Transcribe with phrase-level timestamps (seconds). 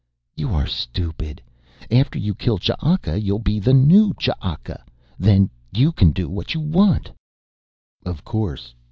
[0.35, 1.43] "You are stupid.
[1.91, 4.81] After you kill Ch'aka you'll be the new Ch'aka.
[5.19, 7.11] Then you can do what you want."
[8.03, 8.73] Of course.